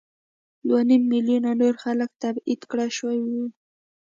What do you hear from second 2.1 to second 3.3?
تبعید کړای شوي